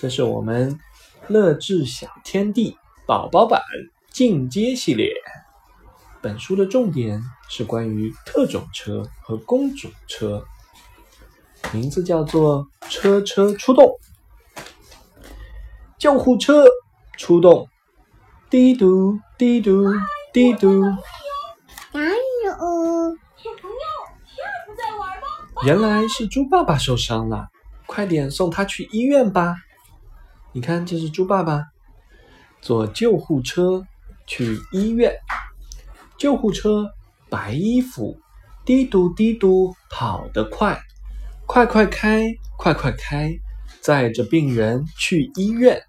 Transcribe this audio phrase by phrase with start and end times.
[0.00, 0.80] 这是我们
[1.28, 2.74] 乐智小天地
[3.06, 3.60] 宝宝版
[4.08, 5.12] 进阶系列。
[6.22, 10.42] 本书的重点是关于特种车和公主车，
[11.74, 13.94] 名字叫做“车车出动”。
[16.00, 16.64] 救护车
[17.18, 17.68] 出动，
[18.48, 19.84] 滴嘟滴嘟
[20.32, 20.80] 滴嘟。
[21.92, 22.56] 哪有？
[23.36, 23.86] 小朋友，
[24.24, 25.26] 下次再玩吧。
[25.66, 27.48] 原来是猪爸爸受伤了，
[27.84, 29.56] 快点送他去医院吧。
[30.52, 31.64] 你看，这是猪爸爸
[32.60, 33.86] 坐救护车
[34.26, 35.14] 去医院。
[36.18, 36.90] 救护车
[37.28, 38.20] 白衣服，
[38.64, 40.80] 滴嘟滴嘟跑得快，
[41.46, 43.38] 快快开，快快开，
[43.80, 45.80] 载着病人去医院。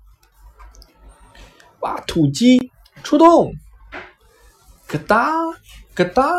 [1.80, 2.72] 挖土机
[3.04, 3.52] 出动，
[4.88, 5.32] 咯哒
[5.96, 6.32] 咯哒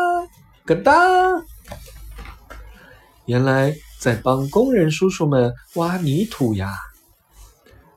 [0.65, 0.93] 咯哒。
[3.25, 6.73] 原来在帮工人叔叔们挖泥土呀。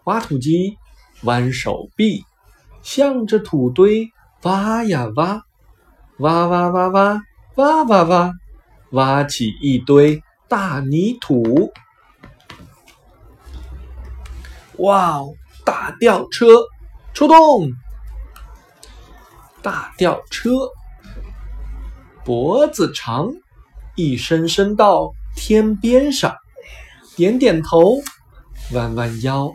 [0.06, 0.78] 挖土机
[1.22, 2.24] 弯手臂，
[2.82, 5.42] 向着土堆挖呀挖，
[6.18, 7.22] 挖挖挖挖
[7.56, 8.32] 挖挖挖，
[8.90, 11.72] 挖起一堆大泥土。
[14.78, 15.34] 哇哦！
[15.64, 16.46] 大吊车
[17.12, 17.72] 出动！
[19.62, 20.50] 大吊车
[22.24, 23.34] 脖子长，
[23.96, 26.36] 一伸伸到天边上，
[27.16, 27.96] 点点头，
[28.72, 29.52] 弯弯腰。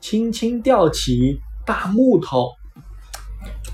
[0.00, 2.52] 轻轻吊起大木头，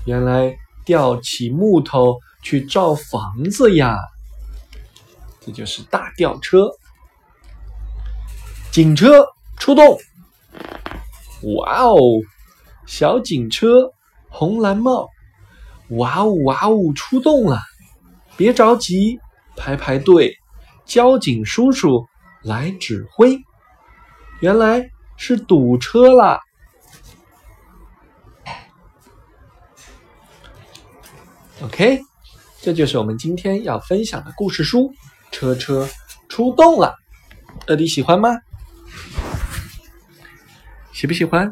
[0.05, 3.97] 原来吊起木头去造房子呀！
[5.39, 6.69] 这就是大吊车。
[8.71, 9.25] 警车
[9.57, 9.97] 出动！
[11.57, 11.95] 哇哦，
[12.85, 13.93] 小警车，
[14.29, 15.07] 红蓝帽！
[15.89, 17.59] 哇哦哇哦，出动了！
[18.35, 19.19] 别着急，
[19.55, 20.35] 排排队，
[20.85, 22.07] 交警叔叔
[22.41, 23.37] 来指挥。
[24.39, 24.89] 原来。
[25.17, 26.39] 是堵车啦
[31.61, 32.01] ！OK，
[32.61, 34.91] 这就是我们今天要分享的故事书
[35.31, 35.87] 《车车
[36.29, 36.95] 出动了》。
[37.65, 38.29] 到底喜欢吗？
[40.93, 41.51] 喜不喜欢？